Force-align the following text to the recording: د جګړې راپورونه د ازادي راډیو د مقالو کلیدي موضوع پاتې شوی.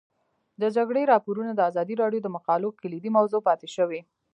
د 0.61 0.63
جګړې 0.75 1.09
راپورونه 1.13 1.51
د 1.55 1.59
ازادي 1.69 1.95
راډیو 2.03 2.21
د 2.23 2.27
مقالو 2.35 2.75
کلیدي 2.81 3.09
موضوع 3.17 3.41
پاتې 3.47 3.67
شوی. 3.75 4.01